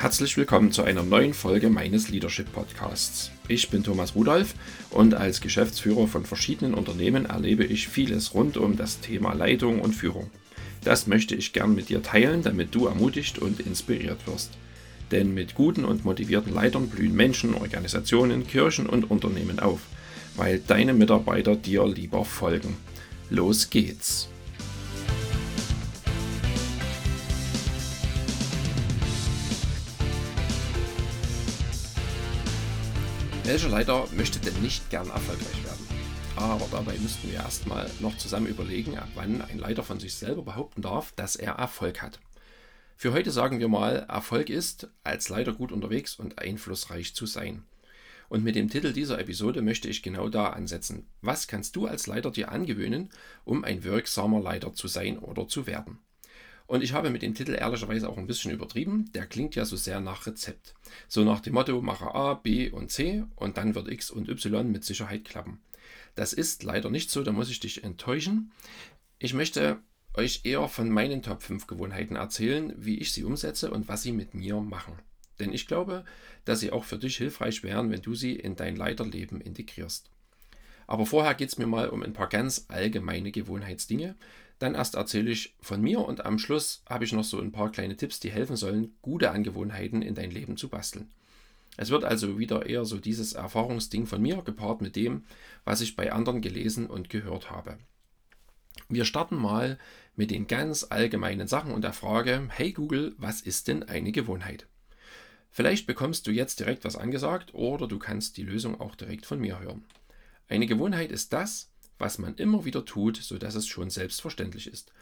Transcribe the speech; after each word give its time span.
Herzlich 0.00 0.36
willkommen 0.36 0.70
zu 0.70 0.84
einer 0.84 1.02
neuen 1.02 1.34
Folge 1.34 1.70
meines 1.70 2.08
Leadership 2.08 2.52
Podcasts. 2.52 3.32
Ich 3.48 3.68
bin 3.68 3.82
Thomas 3.82 4.14
Rudolph 4.14 4.54
und 4.90 5.14
als 5.14 5.40
Geschäftsführer 5.40 6.06
von 6.06 6.24
verschiedenen 6.24 6.74
Unternehmen 6.74 7.26
erlebe 7.26 7.64
ich 7.64 7.88
vieles 7.88 8.32
rund 8.32 8.56
um 8.56 8.76
das 8.76 9.00
Thema 9.00 9.32
Leitung 9.32 9.80
und 9.80 9.96
Führung. 9.96 10.30
Das 10.84 11.08
möchte 11.08 11.34
ich 11.34 11.52
gern 11.52 11.74
mit 11.74 11.88
dir 11.88 12.00
teilen, 12.00 12.42
damit 12.42 12.76
du 12.76 12.86
ermutigt 12.86 13.40
und 13.40 13.58
inspiriert 13.58 14.24
wirst. 14.28 14.52
Denn 15.10 15.34
mit 15.34 15.56
guten 15.56 15.84
und 15.84 16.04
motivierten 16.04 16.54
Leitern 16.54 16.88
blühen 16.88 17.16
Menschen, 17.16 17.54
Organisationen, 17.54 18.46
Kirchen 18.46 18.86
und 18.86 19.10
Unternehmen 19.10 19.58
auf, 19.58 19.80
weil 20.36 20.60
deine 20.64 20.94
Mitarbeiter 20.94 21.56
dir 21.56 21.84
lieber 21.88 22.24
folgen. 22.24 22.76
Los 23.30 23.68
geht's! 23.68 24.28
Welcher 33.48 33.70
Leiter 33.70 34.06
möchte 34.14 34.38
denn 34.40 34.60
nicht 34.60 34.90
gern 34.90 35.08
erfolgreich 35.08 35.64
werden? 35.64 35.86
Aber 36.36 36.68
dabei 36.70 36.98
müssten 36.98 37.30
wir 37.30 37.38
erstmal 37.38 37.90
noch 37.98 38.14
zusammen 38.18 38.46
überlegen, 38.46 38.98
ab 38.98 39.08
wann 39.14 39.40
ein 39.40 39.58
Leiter 39.58 39.82
von 39.82 39.98
sich 39.98 40.16
selber 40.16 40.42
behaupten 40.42 40.82
darf, 40.82 41.12
dass 41.12 41.34
er 41.34 41.52
Erfolg 41.52 42.02
hat. 42.02 42.20
Für 42.94 43.14
heute 43.14 43.30
sagen 43.30 43.58
wir 43.58 43.68
mal, 43.68 44.04
Erfolg 44.06 44.50
ist, 44.50 44.88
als 45.02 45.30
Leiter 45.30 45.54
gut 45.54 45.72
unterwegs 45.72 46.16
und 46.16 46.38
einflussreich 46.38 47.14
zu 47.14 47.24
sein. 47.24 47.64
Und 48.28 48.44
mit 48.44 48.54
dem 48.54 48.68
Titel 48.68 48.92
dieser 48.92 49.18
Episode 49.18 49.62
möchte 49.62 49.88
ich 49.88 50.02
genau 50.02 50.28
da 50.28 50.50
ansetzen. 50.50 51.06
Was 51.22 51.48
kannst 51.48 51.74
du 51.74 51.86
als 51.86 52.06
Leiter 52.06 52.30
dir 52.30 52.52
angewöhnen, 52.52 53.08
um 53.46 53.64
ein 53.64 53.82
wirksamer 53.82 54.40
Leiter 54.40 54.74
zu 54.74 54.88
sein 54.88 55.18
oder 55.18 55.48
zu 55.48 55.66
werden? 55.66 56.00
Und 56.68 56.84
ich 56.84 56.92
habe 56.92 57.08
mit 57.08 57.22
dem 57.22 57.34
Titel 57.34 57.54
ehrlicherweise 57.54 58.10
auch 58.10 58.18
ein 58.18 58.26
bisschen 58.26 58.52
übertrieben. 58.52 59.10
Der 59.14 59.26
klingt 59.26 59.54
ja 59.54 59.64
so 59.64 59.74
sehr 59.74 60.00
nach 60.00 60.26
Rezept. 60.26 60.74
So 61.08 61.24
nach 61.24 61.40
dem 61.40 61.54
Motto, 61.54 61.80
mache 61.80 62.14
A, 62.14 62.34
B 62.34 62.68
und 62.70 62.92
C 62.92 63.24
und 63.36 63.56
dann 63.56 63.74
wird 63.74 63.88
X 63.88 64.10
und 64.10 64.28
Y 64.28 64.70
mit 64.70 64.84
Sicherheit 64.84 65.24
klappen. 65.24 65.62
Das 66.14 66.34
ist 66.34 66.64
leider 66.64 66.90
nicht 66.90 67.10
so, 67.10 67.22
da 67.22 67.32
muss 67.32 67.48
ich 67.48 67.58
dich 67.58 67.84
enttäuschen. 67.84 68.52
Ich 69.18 69.32
möchte 69.32 69.78
euch 70.12 70.42
eher 70.44 70.68
von 70.68 70.90
meinen 70.90 71.22
Top 71.22 71.42
5 71.42 71.66
Gewohnheiten 71.66 72.16
erzählen, 72.16 72.74
wie 72.76 72.98
ich 72.98 73.12
sie 73.12 73.24
umsetze 73.24 73.70
und 73.70 73.88
was 73.88 74.02
sie 74.02 74.12
mit 74.12 74.34
mir 74.34 74.60
machen. 74.60 74.92
Denn 75.40 75.54
ich 75.54 75.66
glaube, 75.66 76.04
dass 76.44 76.60
sie 76.60 76.70
auch 76.70 76.84
für 76.84 76.98
dich 76.98 77.16
hilfreich 77.16 77.62
wären, 77.62 77.90
wenn 77.90 78.02
du 78.02 78.14
sie 78.14 78.34
in 78.34 78.56
dein 78.56 78.76
Leiterleben 78.76 79.40
integrierst. 79.40 80.10
Aber 80.86 81.06
vorher 81.06 81.34
geht 81.34 81.48
es 81.48 81.56
mir 81.56 81.66
mal 81.66 81.88
um 81.88 82.02
ein 82.02 82.12
paar 82.12 82.28
ganz 82.28 82.66
allgemeine 82.68 83.30
Gewohnheitsdinge, 83.30 84.16
dann 84.58 84.74
erst 84.74 84.94
erzähle 84.94 85.30
ich 85.30 85.54
von 85.60 85.80
mir 85.80 86.00
und 86.00 86.24
am 86.26 86.38
Schluss 86.38 86.82
habe 86.88 87.04
ich 87.04 87.12
noch 87.12 87.24
so 87.24 87.40
ein 87.40 87.52
paar 87.52 87.70
kleine 87.70 87.96
Tipps, 87.96 88.20
die 88.20 88.30
helfen 88.30 88.56
sollen, 88.56 88.96
gute 89.02 89.30
Angewohnheiten 89.30 90.02
in 90.02 90.14
dein 90.14 90.30
Leben 90.30 90.56
zu 90.56 90.68
basteln. 90.68 91.08
Es 91.76 91.90
wird 91.90 92.04
also 92.04 92.38
wieder 92.40 92.66
eher 92.66 92.84
so 92.84 92.98
dieses 92.98 93.34
Erfahrungsding 93.34 94.06
von 94.06 94.20
mir 94.20 94.42
gepaart 94.42 94.80
mit 94.80 94.96
dem, 94.96 95.24
was 95.64 95.80
ich 95.80 95.94
bei 95.94 96.12
anderen 96.12 96.40
gelesen 96.40 96.88
und 96.88 97.08
gehört 97.08 97.52
habe. 97.52 97.78
Wir 98.88 99.04
starten 99.04 99.36
mal 99.36 99.78
mit 100.16 100.32
den 100.32 100.48
ganz 100.48 100.86
allgemeinen 100.90 101.46
Sachen 101.46 101.72
und 101.72 101.82
der 101.82 101.92
Frage, 101.92 102.48
hey 102.50 102.72
Google, 102.72 103.14
was 103.16 103.40
ist 103.40 103.68
denn 103.68 103.84
eine 103.84 104.10
Gewohnheit? 104.10 104.66
Vielleicht 105.50 105.86
bekommst 105.86 106.26
du 106.26 106.32
jetzt 106.32 106.58
direkt 106.58 106.84
was 106.84 106.96
angesagt 106.96 107.54
oder 107.54 107.86
du 107.86 107.98
kannst 107.98 108.36
die 108.36 108.42
Lösung 108.42 108.80
auch 108.80 108.96
direkt 108.96 109.26
von 109.26 109.40
mir 109.40 109.60
hören. 109.60 109.84
Eine 110.48 110.66
Gewohnheit 110.66 111.12
ist 111.12 111.32
das, 111.32 111.70
was 111.98 112.18
man 112.18 112.36
immer 112.36 112.64
wieder 112.64 112.84
tut, 112.84 113.16
sodass 113.16 113.54
es 113.54 113.66
schon 113.66 113.90
selbstverständlich 113.90 114.66
ist. 114.66 114.92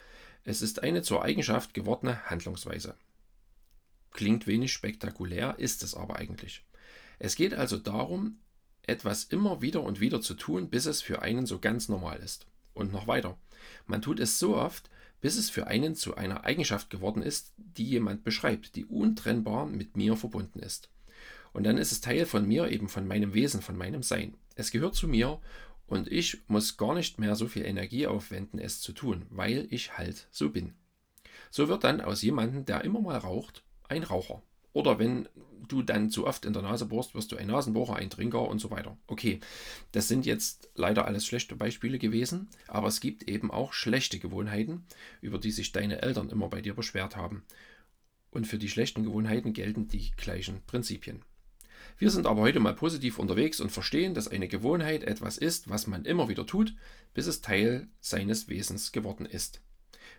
Es 0.45 0.63
ist 0.63 0.83
eine 0.83 1.03
zur 1.03 1.23
Eigenschaft 1.23 1.75
gewordene 1.75 2.25
Handlungsweise. 2.31 2.95
Klingt 4.13 4.47
wenig 4.47 4.73
spektakulär, 4.73 5.57
ist 5.59 5.83
es 5.83 5.95
aber 5.95 6.17
eigentlich. 6.17 6.65
Es 7.19 7.37
geht 7.37 7.55
also 7.55 7.77
darum, 7.77 8.39
etwas 8.83 9.25
immer 9.25 9.63
wieder 9.63 9.83
und 9.83 10.01
wieder 10.01 10.21
zu 10.21 10.35
tun, 10.35 10.71
bis 10.71 10.87
es 10.87 11.03
für 11.03 11.23
einen 11.23 11.47
so 11.47 11.59
ganz 11.59 11.89
normal 11.89 12.19
ist. 12.19 12.47
Und 12.73 12.93
noch 12.93 13.07
weiter. 13.07 13.39
Man 13.87 14.03
tut 14.03 14.21
es 14.21 14.39
so 14.39 14.57
oft, 14.57 14.91
bis 15.21 15.37
es 15.37 15.51
für 15.51 15.67
einen 15.67 15.95
zu 15.95 16.15
einer 16.15 16.45
Eigenschaft 16.45 16.91
geworden 16.91 17.23
ist, 17.23 17.53
die 17.57 17.85
jemand 17.85 18.23
beschreibt, 18.23 18.77
die 18.77 18.85
untrennbar 18.85 19.67
mit 19.67 19.97
mir 19.97 20.17
verbunden 20.17 20.61
ist. 20.61 20.91
Und 21.53 21.65
dann 21.65 21.79
ist 21.79 21.91
es 21.91 22.01
Teil 22.01 22.27
von 22.27 22.47
mir, 22.47 22.71
eben 22.71 22.89
von 22.89 23.07
meinem 23.07 23.33
Wesen, 23.35 23.63
von 23.63 23.77
meinem 23.77 24.03
Sein. 24.03 24.35
Es 24.55 24.71
gehört 24.71 24.95
zu 24.95 25.09
mir 25.09 25.41
und 25.87 26.11
ich 26.11 26.43
muss 26.49 26.77
gar 26.77 26.95
nicht 26.95 27.19
mehr 27.19 27.37
so 27.37 27.47
viel 27.47 27.65
Energie 27.65 28.07
aufwenden, 28.07 28.59
es 28.59 28.81
zu 28.81 28.93
tun, 28.93 29.27
weil 29.31 29.67
ich 29.71 29.97
halt 29.97 30.29
so 30.31 30.51
bin. 30.51 30.75
So 31.51 31.69
wird 31.69 31.85
dann 31.85 32.01
aus 32.01 32.23
jemandem, 32.23 32.65
der 32.65 32.85
immer 32.85 33.01
mal 33.01 33.19
raucht, 33.19 33.63
ein 33.89 34.03
Raucher. 34.03 34.43
Oder 34.73 34.99
wenn 34.99 35.29
du 35.69 35.83
dann 35.83 36.11
zu 36.11 36.27
oft 36.27 36.45
in 36.45 36.53
der 36.53 36.63
Nase 36.63 36.87
bohrst, 36.87 37.15
wirst 37.15 37.33
du 37.33 37.37
ein 37.37 37.47
Nasenbohrer, 37.47 37.97
ein 37.97 38.11
Trinker 38.11 38.49
und 38.49 38.59
so 38.59 38.71
weiter. 38.71 38.97
Okay, 39.07 39.41
das 39.93 40.09
sind 40.09 40.27
jetzt 40.27 40.69
leider 40.75 41.07
alles 41.07 41.27
schlechte 41.27 41.57
Beispiele 41.57 41.99
gewesen, 41.99 42.49
aber 42.69 42.89
es 42.89 43.01
gibt 43.01 43.29
eben 43.29 43.51
auch 43.51 43.73
schlechte 43.73 44.19
Gewohnheiten, 44.19 44.85
über 45.21 45.39
die 45.39 45.51
sich 45.51 45.73
deine 45.73 46.03
Eltern 46.03 46.31
immer 46.31 46.49
bei 46.49 46.61
dir 46.61 46.75
beschwert 46.75 47.17
haben. 47.17 47.45
Und 48.31 48.47
für 48.47 48.59
die 48.59 48.69
schlechten 48.69 49.03
Gewohnheiten 49.03 49.55
gelten 49.55 49.89
die 49.89 50.11
gleichen 50.17 50.63
Prinzipien. 50.67 51.23
Wir 51.99 52.11
sind 52.11 52.27
aber 52.27 52.43
heute 52.43 52.61
mal 52.61 52.75
positiv 52.75 53.19
unterwegs 53.19 53.61
und 53.61 53.71
verstehen, 53.71 54.15
dass 54.15 54.29
eine 54.29 54.49
Gewohnheit 54.49 55.03
etwas 55.03 55.39
ist, 55.39 55.71
was 55.71 55.87
man 55.87 56.05
immer 56.05 56.29
wieder 56.29 56.47
tut, 56.47 56.75
bis 57.15 57.27
es 57.27 57.41
Teil 57.41 57.89
seines 58.01 58.49
Wesens 58.49 58.93
geworden 58.93 59.27
ist. 59.27 59.61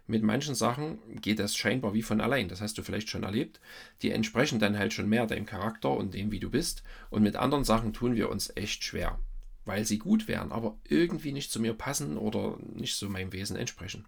Mit 0.08 0.24
manchen 0.24 0.56
Sachen 0.56 1.00
geht 1.22 1.40
das 1.40 1.56
scheinbar 1.56 1.94
wie 1.94 2.02
von 2.02 2.22
allein, 2.22 2.48
das 2.48 2.62
hast 2.62 2.78
du 2.78 2.84
vielleicht 2.84 3.10
schon 3.10 3.24
erlebt. 3.24 3.60
Die 4.02 4.12
entsprechen 4.12 4.58
dann 4.58 4.78
halt 4.78 4.94
schon 4.94 5.10
mehr 5.10 5.28
deinem 5.28 5.46
Charakter 5.46 5.92
und 5.92 6.14
dem, 6.14 6.32
wie 6.32 6.40
du 6.40 6.50
bist. 6.50 6.82
Und 7.10 7.24
mit 7.24 7.36
anderen 7.36 7.66
Sachen 7.66 7.94
tun 7.94 8.16
wir 8.16 8.30
uns 8.30 8.52
echt 8.56 8.86
schwer, 8.86 9.20
weil 9.66 9.86
sie 9.86 9.98
gut 9.98 10.30
wären, 10.30 10.54
aber 10.54 10.78
irgendwie 10.88 11.34
nicht 11.34 11.52
zu 11.52 11.60
mir 11.60 11.74
passen 11.74 12.18
oder 12.18 12.58
nicht 12.74 12.96
so 12.96 13.10
meinem 13.10 13.34
Wesen 13.34 13.58
entsprechen. 13.58 14.06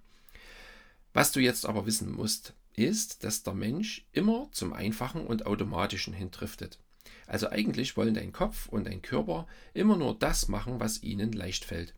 Was 1.13 1.33
du 1.33 1.41
jetzt 1.41 1.65
aber 1.65 1.85
wissen 1.85 2.11
musst, 2.11 2.53
ist, 2.75 3.25
dass 3.25 3.43
der 3.43 3.53
Mensch 3.53 4.07
immer 4.13 4.47
zum 4.51 4.71
Einfachen 4.71 5.25
und 5.25 5.45
Automatischen 5.45 6.13
hindriftet. 6.13 6.79
Also 7.29 7.51
eigentlich 7.51 7.95
wollen 7.95 8.15
dein 8.15 8.31
Kopf 8.31 8.67
und 8.69 8.87
dein 8.87 9.03
Körper 9.03 9.45
immer 9.75 9.95
nur 9.95 10.17
das 10.17 10.47
machen, 10.47 10.79
was 10.79 11.03
ihnen 11.03 11.31
leicht 11.31 11.63
fällt, 11.63 11.93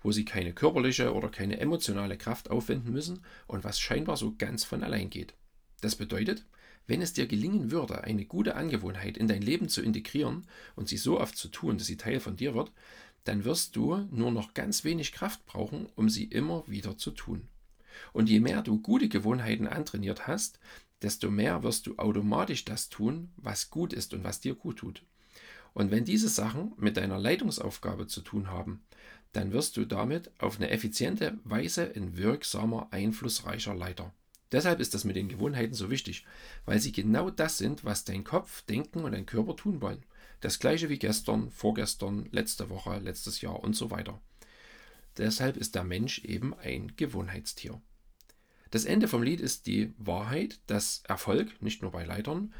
wo 0.00 0.10
sie 0.10 0.24
keine 0.24 0.54
körperliche 0.54 1.12
oder 1.12 1.28
keine 1.28 1.60
emotionale 1.60 2.16
Kraft 2.16 2.50
aufwenden 2.50 2.90
müssen 2.90 3.22
und 3.46 3.62
was 3.62 3.78
scheinbar 3.78 4.16
so 4.16 4.34
ganz 4.38 4.64
von 4.64 4.82
allein 4.82 5.10
geht. 5.10 5.34
Das 5.82 5.96
bedeutet, 5.96 6.46
wenn 6.86 7.02
es 7.02 7.12
dir 7.12 7.26
gelingen 7.26 7.70
würde, 7.70 8.04
eine 8.04 8.24
gute 8.24 8.56
Angewohnheit 8.56 9.18
in 9.18 9.28
dein 9.28 9.42
Leben 9.42 9.68
zu 9.68 9.82
integrieren 9.82 10.46
und 10.76 10.88
sie 10.88 10.96
so 10.96 11.20
oft 11.20 11.36
zu 11.36 11.48
tun, 11.48 11.76
dass 11.76 11.86
sie 11.86 11.98
Teil 11.98 12.18
von 12.18 12.36
dir 12.36 12.54
wird, 12.54 12.72
dann 13.24 13.44
wirst 13.44 13.76
du 13.76 14.08
nur 14.10 14.30
noch 14.30 14.54
ganz 14.54 14.82
wenig 14.82 15.12
Kraft 15.12 15.44
brauchen, 15.44 15.90
um 15.94 16.08
sie 16.08 16.24
immer 16.24 16.64
wieder 16.66 16.96
zu 16.96 17.10
tun. 17.10 17.48
Und 18.14 18.30
je 18.30 18.40
mehr 18.40 18.62
du 18.62 18.80
gute 18.80 19.10
Gewohnheiten 19.10 19.66
antrainiert 19.66 20.26
hast, 20.26 20.58
desto 21.02 21.30
mehr 21.30 21.62
wirst 21.62 21.86
du 21.86 21.96
automatisch 21.96 22.64
das 22.64 22.88
tun, 22.88 23.32
was 23.36 23.70
gut 23.70 23.92
ist 23.92 24.14
und 24.14 24.24
was 24.24 24.40
dir 24.40 24.54
gut 24.54 24.78
tut. 24.78 25.04
Und 25.72 25.90
wenn 25.90 26.04
diese 26.04 26.28
Sachen 26.28 26.72
mit 26.76 26.96
deiner 26.96 27.18
Leitungsaufgabe 27.18 28.06
zu 28.06 28.20
tun 28.22 28.48
haben, 28.48 28.82
dann 29.32 29.52
wirst 29.52 29.76
du 29.76 29.84
damit 29.84 30.30
auf 30.38 30.56
eine 30.56 30.70
effiziente 30.70 31.38
Weise 31.44 31.92
ein 31.94 32.16
wirksamer, 32.16 32.88
einflussreicher 32.90 33.74
Leiter. 33.74 34.12
Deshalb 34.52 34.80
ist 34.80 34.94
das 34.94 35.04
mit 35.04 35.14
den 35.14 35.28
Gewohnheiten 35.28 35.74
so 35.74 35.90
wichtig, 35.90 36.26
weil 36.64 36.80
sie 36.80 36.90
genau 36.90 37.30
das 37.30 37.58
sind, 37.58 37.84
was 37.84 38.04
dein 38.04 38.24
Kopf, 38.24 38.62
Denken 38.62 39.04
und 39.04 39.12
dein 39.12 39.26
Körper 39.26 39.54
tun 39.54 39.80
wollen. 39.80 40.04
Das 40.40 40.58
gleiche 40.58 40.88
wie 40.88 40.98
gestern, 40.98 41.50
vorgestern, 41.50 42.28
letzte 42.32 42.68
Woche, 42.68 42.98
letztes 42.98 43.40
Jahr 43.40 43.60
und 43.60 43.76
so 43.76 43.90
weiter. 43.90 44.20
Deshalb 45.18 45.56
ist 45.56 45.74
der 45.74 45.84
Mensch 45.84 46.20
eben 46.20 46.54
ein 46.54 46.96
Gewohnheitstier. 46.96 47.80
Das 48.70 48.84
Ende 48.84 49.08
vom 49.08 49.22
Lied 49.22 49.40
ist 49.40 49.66
die 49.66 49.92
Wahrheit, 49.98 50.60
dass 50.66 51.02
Erfolg, 51.08 51.60
nicht 51.60 51.82
nur 51.82 51.90
bei 51.90 52.04
Leitern, 52.04 52.54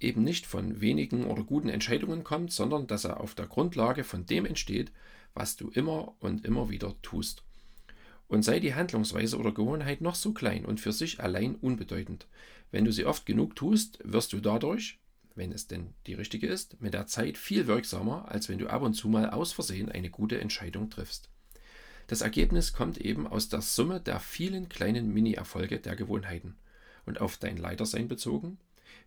eben 0.00 0.22
nicht 0.22 0.46
von 0.46 0.80
wenigen 0.80 1.24
oder 1.24 1.44
guten 1.44 1.68
Entscheidungen 1.68 2.24
kommt, 2.24 2.52
sondern 2.52 2.86
dass 2.86 3.04
er 3.04 3.20
auf 3.20 3.34
der 3.34 3.46
Grundlage 3.46 4.04
von 4.04 4.26
dem 4.26 4.46
entsteht, 4.46 4.92
was 5.34 5.56
du 5.56 5.68
immer 5.68 6.14
und 6.20 6.44
immer 6.44 6.70
wieder 6.70 6.94
tust. 7.02 7.42
Und 8.26 8.42
sei 8.42 8.58
die 8.58 8.74
Handlungsweise 8.74 9.36
oder 9.36 9.52
Gewohnheit 9.52 10.00
noch 10.00 10.14
so 10.14 10.32
klein 10.32 10.64
und 10.64 10.80
für 10.80 10.92
sich 10.92 11.20
allein 11.20 11.56
unbedeutend. 11.56 12.26
Wenn 12.70 12.84
du 12.84 12.92
sie 12.92 13.04
oft 13.04 13.26
genug 13.26 13.54
tust, 13.54 13.98
wirst 14.02 14.32
du 14.32 14.40
dadurch, 14.40 14.98
wenn 15.34 15.52
es 15.52 15.66
denn 15.66 15.94
die 16.06 16.14
richtige 16.14 16.46
ist, 16.46 16.80
mit 16.80 16.94
der 16.94 17.06
Zeit 17.06 17.36
viel 17.36 17.66
wirksamer, 17.66 18.30
als 18.30 18.48
wenn 18.48 18.58
du 18.58 18.68
ab 18.68 18.82
und 18.82 18.94
zu 18.94 19.08
mal 19.08 19.28
aus 19.30 19.52
Versehen 19.52 19.90
eine 19.90 20.10
gute 20.10 20.40
Entscheidung 20.40 20.90
triffst. 20.90 21.28
Das 22.06 22.20
Ergebnis 22.20 22.72
kommt 22.72 22.98
eben 22.98 23.26
aus 23.26 23.48
der 23.48 23.62
Summe 23.62 24.00
der 24.00 24.20
vielen 24.20 24.68
kleinen 24.68 25.12
Mini-Erfolge 25.12 25.80
der 25.80 25.96
Gewohnheiten. 25.96 26.56
Und 27.06 27.20
auf 27.20 27.36
dein 27.36 27.56
Leitersein 27.56 28.08
bezogen, 28.08 28.58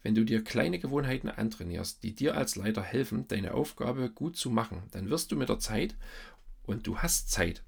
wenn 0.03 0.15
du 0.15 0.23
dir 0.23 0.43
kleine 0.43 0.79
Gewohnheiten 0.79 1.29
antrainierst, 1.29 2.03
die 2.03 2.13
dir 2.13 2.35
als 2.35 2.55
Leiter 2.55 2.83
helfen, 2.83 3.27
deine 3.27 3.53
Aufgabe 3.53 4.09
gut 4.09 4.37
zu 4.37 4.49
machen, 4.49 4.83
dann 4.91 5.09
wirst 5.09 5.31
du 5.31 5.35
mit 5.35 5.49
der 5.49 5.59
Zeit, 5.59 5.95
und 6.63 6.85
du 6.85 6.99
hast 6.99 7.31
Zeit, 7.31 7.63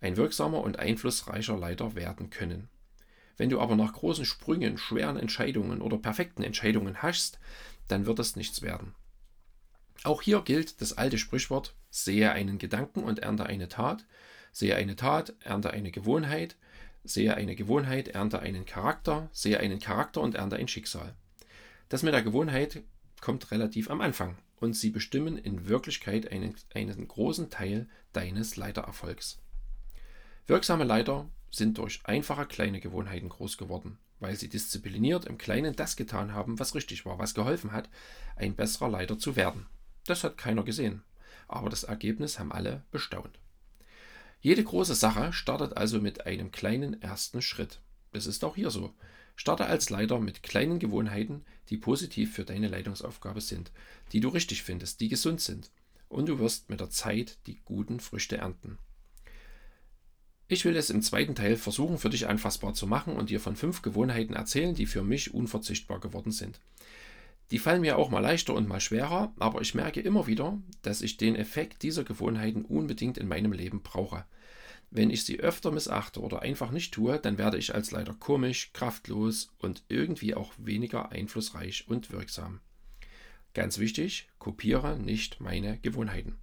ein 0.00 0.16
wirksamer 0.16 0.60
und 0.60 0.78
einflussreicher 0.78 1.56
Leiter 1.56 1.94
werden 1.94 2.30
können. 2.30 2.68
Wenn 3.36 3.50
du 3.50 3.60
aber 3.60 3.76
nach 3.76 3.92
großen 3.92 4.24
Sprüngen, 4.24 4.78
schweren 4.78 5.16
Entscheidungen 5.16 5.82
oder 5.82 5.98
perfekten 5.98 6.42
Entscheidungen 6.42 7.02
haschst, 7.02 7.38
dann 7.88 8.06
wird 8.06 8.18
es 8.18 8.36
nichts 8.36 8.62
werden. 8.62 8.94
Auch 10.04 10.22
hier 10.22 10.42
gilt 10.42 10.80
das 10.80 10.96
alte 10.96 11.18
Sprichwort, 11.18 11.74
sehe 11.90 12.30
einen 12.32 12.58
Gedanken 12.58 13.02
und 13.02 13.18
ernte 13.18 13.46
eine 13.46 13.68
Tat, 13.68 14.04
sehe 14.56 14.74
eine 14.74 14.96
Tat, 14.96 15.34
ernte 15.40 15.70
eine 15.72 15.90
Gewohnheit, 15.90 16.56
sehe 17.04 17.34
eine 17.34 17.54
Gewohnheit, 17.54 18.08
ernte 18.08 18.40
einen 18.40 18.64
Charakter, 18.64 19.28
sehe 19.30 19.60
einen 19.60 19.80
Charakter 19.80 20.22
und 20.22 20.34
ernte 20.34 20.56
ein 20.56 20.66
Schicksal. 20.66 21.14
Das 21.90 22.02
mit 22.02 22.14
der 22.14 22.22
Gewohnheit 22.22 22.82
kommt 23.20 23.50
relativ 23.50 23.90
am 23.90 24.00
Anfang 24.00 24.38
und 24.58 24.72
sie 24.72 24.88
bestimmen 24.88 25.36
in 25.36 25.68
Wirklichkeit 25.68 26.32
einen, 26.32 26.54
einen 26.74 27.06
großen 27.06 27.50
Teil 27.50 27.86
deines 28.14 28.56
Leitererfolgs. 28.56 29.42
Wirksame 30.46 30.84
Leiter 30.84 31.28
sind 31.50 31.76
durch 31.76 32.00
einfache 32.04 32.46
kleine 32.46 32.80
Gewohnheiten 32.80 33.28
groß 33.28 33.58
geworden, 33.58 33.98
weil 34.20 34.36
sie 34.36 34.48
diszipliniert 34.48 35.26
im 35.26 35.36
Kleinen 35.36 35.76
das 35.76 35.96
getan 35.96 36.32
haben, 36.32 36.58
was 36.58 36.74
richtig 36.74 37.04
war, 37.04 37.18
was 37.18 37.34
geholfen 37.34 37.72
hat, 37.72 37.90
ein 38.36 38.54
besserer 38.54 38.88
Leiter 38.88 39.18
zu 39.18 39.36
werden. 39.36 39.66
Das 40.06 40.24
hat 40.24 40.38
keiner 40.38 40.62
gesehen, 40.62 41.02
aber 41.46 41.68
das 41.68 41.84
Ergebnis 41.84 42.38
haben 42.38 42.52
alle 42.52 42.84
bestaunt. 42.90 43.38
Jede 44.46 44.62
große 44.62 44.94
Sache 44.94 45.32
startet 45.32 45.76
also 45.76 46.00
mit 46.00 46.24
einem 46.24 46.52
kleinen 46.52 47.02
ersten 47.02 47.42
Schritt. 47.42 47.80
Das 48.12 48.28
ist 48.28 48.44
auch 48.44 48.54
hier 48.54 48.70
so. 48.70 48.94
Starte 49.34 49.66
als 49.66 49.90
Leiter 49.90 50.20
mit 50.20 50.44
kleinen 50.44 50.78
Gewohnheiten, 50.78 51.44
die 51.68 51.76
positiv 51.76 52.32
für 52.32 52.44
deine 52.44 52.68
Leitungsaufgabe 52.68 53.40
sind, 53.40 53.72
die 54.12 54.20
du 54.20 54.28
richtig 54.28 54.62
findest, 54.62 55.00
die 55.00 55.08
gesund 55.08 55.40
sind. 55.40 55.72
Und 56.08 56.28
du 56.28 56.38
wirst 56.38 56.70
mit 56.70 56.78
der 56.78 56.90
Zeit 56.90 57.38
die 57.48 57.60
guten 57.64 57.98
Früchte 57.98 58.36
ernten. 58.36 58.78
Ich 60.46 60.64
will 60.64 60.76
es 60.76 60.90
im 60.90 61.02
zweiten 61.02 61.34
Teil 61.34 61.56
versuchen, 61.56 61.98
für 61.98 62.10
dich 62.10 62.28
anfassbar 62.28 62.72
zu 62.72 62.86
machen 62.86 63.16
und 63.16 63.30
dir 63.30 63.40
von 63.40 63.56
fünf 63.56 63.82
Gewohnheiten 63.82 64.34
erzählen, 64.34 64.76
die 64.76 64.86
für 64.86 65.02
mich 65.02 65.34
unverzichtbar 65.34 65.98
geworden 65.98 66.30
sind. 66.30 66.60
Die 67.50 67.58
fallen 67.58 67.80
mir 67.80 67.98
auch 67.98 68.10
mal 68.10 68.20
leichter 68.20 68.54
und 68.54 68.68
mal 68.68 68.80
schwerer, 68.80 69.32
aber 69.40 69.60
ich 69.60 69.74
merke 69.74 70.00
immer 70.00 70.28
wieder, 70.28 70.56
dass 70.82 71.02
ich 71.02 71.16
den 71.16 71.34
Effekt 71.34 71.82
dieser 71.82 72.04
Gewohnheiten 72.04 72.64
unbedingt 72.64 73.18
in 73.18 73.26
meinem 73.26 73.52
Leben 73.52 73.82
brauche. 73.82 74.24
Wenn 74.90 75.10
ich 75.10 75.24
sie 75.24 75.40
öfter 75.40 75.72
missachte 75.72 76.20
oder 76.20 76.42
einfach 76.42 76.70
nicht 76.70 76.94
tue, 76.94 77.18
dann 77.18 77.38
werde 77.38 77.58
ich 77.58 77.74
als 77.74 77.90
Leiter 77.90 78.14
komisch, 78.14 78.70
kraftlos 78.72 79.48
und 79.58 79.82
irgendwie 79.88 80.34
auch 80.34 80.52
weniger 80.58 81.10
einflussreich 81.12 81.84
und 81.88 82.10
wirksam. 82.12 82.60
Ganz 83.52 83.78
wichtig, 83.78 84.28
kopiere 84.38 84.96
nicht 84.98 85.40
meine 85.40 85.78
Gewohnheiten. 85.78 86.36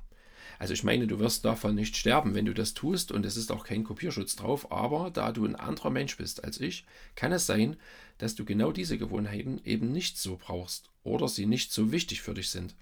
Also 0.60 0.74
ich 0.74 0.84
meine, 0.84 1.08
du 1.08 1.20
wirst 1.20 1.46
davon 1.46 1.76
nicht 1.76 1.98
sterben, 1.98 2.36
wenn 2.36 2.46
du 2.46 2.54
das 2.54 2.74
tust 2.74 3.12
und 3.12 3.26
es 3.26 3.38
ist 3.38 3.52
auch 3.52 3.66
kein 3.66 3.84
Kopierschutz 3.84 4.36
drauf, 4.36 4.72
aber 4.72 5.10
da 5.12 5.32
du 5.32 5.46
ein 5.46 5.56
anderer 5.56 5.90
Mensch 5.90 6.18
bist 6.18 6.44
als 6.44 6.60
ich, 6.60 6.86
kann 7.16 7.32
es 7.32 7.46
sein, 7.46 7.78
dass 8.18 8.36
du 8.36 8.46
genau 8.46 8.72
diese 8.72 8.98
Gewohnheiten 8.98 9.62
eben 9.66 9.92
nicht 9.92 10.18
so 10.18 10.38
brauchst 10.38 10.90
oder 11.04 11.28
sie 11.28 11.46
nicht 11.46 11.72
so 11.72 11.92
wichtig 11.92 12.22
für 12.22 12.34
dich 12.34 12.50
sind. 12.50 12.76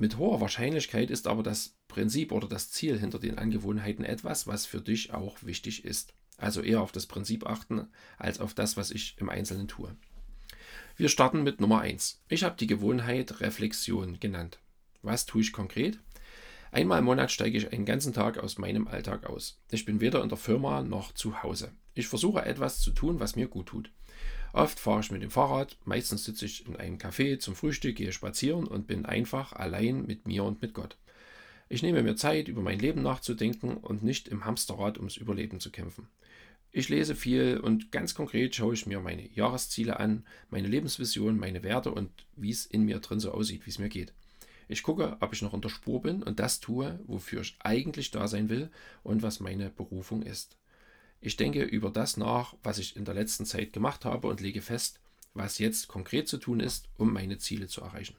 Mit 0.00 0.16
hoher 0.16 0.40
Wahrscheinlichkeit 0.40 1.10
ist 1.10 1.26
aber 1.26 1.42
das 1.42 1.76
Prinzip 1.88 2.30
oder 2.30 2.46
das 2.46 2.70
Ziel 2.70 3.00
hinter 3.00 3.18
den 3.18 3.36
Angewohnheiten 3.36 4.04
etwas, 4.04 4.46
was 4.46 4.64
für 4.64 4.80
dich 4.80 5.12
auch 5.12 5.42
wichtig 5.42 5.84
ist. 5.84 6.14
Also 6.36 6.62
eher 6.62 6.82
auf 6.82 6.92
das 6.92 7.06
Prinzip 7.06 7.44
achten, 7.44 7.88
als 8.16 8.38
auf 8.38 8.54
das, 8.54 8.76
was 8.76 8.92
ich 8.92 9.16
im 9.18 9.28
Einzelnen 9.28 9.66
tue. 9.66 9.96
Wir 10.96 11.08
starten 11.08 11.42
mit 11.42 11.60
Nummer 11.60 11.80
1. 11.80 12.22
Ich 12.28 12.44
habe 12.44 12.54
die 12.56 12.68
Gewohnheit 12.68 13.40
Reflexion 13.40 14.20
genannt. 14.20 14.60
Was 15.02 15.26
tue 15.26 15.40
ich 15.40 15.52
konkret? 15.52 15.98
Einmal 16.70 17.00
im 17.00 17.06
Monat 17.06 17.32
steige 17.32 17.58
ich 17.58 17.72
einen 17.72 17.84
ganzen 17.84 18.12
Tag 18.12 18.38
aus 18.38 18.56
meinem 18.56 18.86
Alltag 18.86 19.26
aus. 19.26 19.60
Ich 19.72 19.84
bin 19.84 20.00
weder 20.00 20.22
in 20.22 20.28
der 20.28 20.38
Firma 20.38 20.82
noch 20.82 21.10
zu 21.10 21.42
Hause. 21.42 21.72
Ich 21.94 22.06
versuche 22.06 22.44
etwas 22.44 22.78
zu 22.78 22.92
tun, 22.92 23.18
was 23.18 23.34
mir 23.34 23.48
gut 23.48 23.66
tut. 23.66 23.90
Oft 24.58 24.80
fahre 24.80 24.98
ich 24.98 25.12
mit 25.12 25.22
dem 25.22 25.30
Fahrrad, 25.30 25.76
meistens 25.84 26.24
sitze 26.24 26.44
ich 26.44 26.66
in 26.66 26.74
einem 26.74 26.98
Café 26.98 27.38
zum 27.38 27.54
Frühstück, 27.54 27.94
gehe 27.94 28.10
spazieren 28.10 28.66
und 28.66 28.88
bin 28.88 29.06
einfach 29.06 29.52
allein 29.52 30.04
mit 30.04 30.26
mir 30.26 30.42
und 30.42 30.60
mit 30.60 30.74
Gott. 30.74 30.96
Ich 31.68 31.84
nehme 31.84 32.02
mir 32.02 32.16
Zeit, 32.16 32.48
über 32.48 32.60
mein 32.60 32.80
Leben 32.80 33.00
nachzudenken 33.00 33.76
und 33.76 34.02
nicht 34.02 34.26
im 34.26 34.44
Hamsterrad 34.44 34.96
ums 34.96 35.16
Überleben 35.16 35.60
zu 35.60 35.70
kämpfen. 35.70 36.08
Ich 36.72 36.88
lese 36.88 37.14
viel 37.14 37.58
und 37.58 37.92
ganz 37.92 38.16
konkret 38.16 38.52
schaue 38.56 38.74
ich 38.74 38.84
mir 38.84 38.98
meine 38.98 39.28
Jahresziele 39.32 40.00
an, 40.00 40.26
meine 40.50 40.66
Lebensvision, 40.66 41.38
meine 41.38 41.62
Werte 41.62 41.92
und 41.92 42.10
wie 42.34 42.50
es 42.50 42.66
in 42.66 42.82
mir 42.82 42.98
drin 42.98 43.20
so 43.20 43.30
aussieht, 43.30 43.64
wie 43.64 43.70
es 43.70 43.78
mir 43.78 43.88
geht. 43.88 44.12
Ich 44.66 44.82
gucke, 44.82 45.18
ob 45.20 45.32
ich 45.32 45.42
noch 45.42 45.54
in 45.54 45.60
der 45.60 45.68
Spur 45.68 46.02
bin 46.02 46.20
und 46.20 46.40
das 46.40 46.58
tue, 46.58 46.98
wofür 47.06 47.42
ich 47.42 47.54
eigentlich 47.60 48.10
da 48.10 48.26
sein 48.26 48.48
will 48.48 48.72
und 49.04 49.22
was 49.22 49.38
meine 49.38 49.70
Berufung 49.70 50.22
ist. 50.22 50.56
Ich 51.20 51.36
denke 51.36 51.62
über 51.62 51.90
das 51.90 52.16
nach, 52.16 52.54
was 52.62 52.78
ich 52.78 52.96
in 52.96 53.04
der 53.04 53.14
letzten 53.14 53.44
Zeit 53.44 53.72
gemacht 53.72 54.04
habe 54.04 54.28
und 54.28 54.40
lege 54.40 54.62
fest, 54.62 55.00
was 55.34 55.58
jetzt 55.58 55.88
konkret 55.88 56.28
zu 56.28 56.38
tun 56.38 56.60
ist, 56.60 56.88
um 56.96 57.12
meine 57.12 57.38
Ziele 57.38 57.66
zu 57.66 57.80
erreichen. 57.80 58.16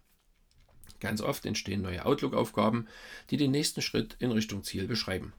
Ganz 1.00 1.22
oft 1.22 1.46
entstehen 1.46 1.82
neue 1.82 2.06
Outlook-Aufgaben, 2.06 2.88
die 3.30 3.38
den 3.38 3.52
nächsten 3.52 3.82
Schritt 3.82 4.18
in 4.20 4.32
Richtung 4.32 4.64
Ziel 4.64 4.88
beschreiben. 4.88 5.34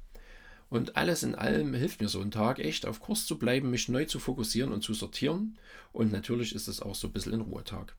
Und 0.71 0.97
alles 0.97 1.23
in 1.23 1.35
allem 1.35 1.75
hilft 1.75 2.01
mir 2.01 2.09
so 2.09 2.21
ein 2.21 2.31
Tag 2.31 2.61
echt 2.61 2.87
auf 2.87 3.01
Kurs 3.01 3.27
zu 3.27 3.39
bleiben, 3.39 3.71
mich 3.71 3.89
neu 3.89 4.05
zu 4.05 4.21
fokussieren 4.21 4.73
und 4.73 4.83
zu 4.83 4.95
sortieren. 4.95 5.59
Und 5.93 6.13
natürlich 6.13 6.55
ist 6.55 6.69
es 6.69 6.81
auch 6.81 6.95
so 6.95 7.09
ein 7.09 7.13
bisschen 7.13 7.35
ein 7.35 7.41
Ruhetag. 7.41 7.95